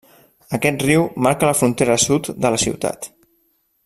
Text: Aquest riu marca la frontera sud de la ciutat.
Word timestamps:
Aquest 0.57 0.85
riu 0.85 1.03
marca 1.27 1.49
la 1.49 1.57
frontera 1.61 1.99
sud 2.07 2.31
de 2.47 2.53
la 2.57 2.63
ciutat. 2.65 3.11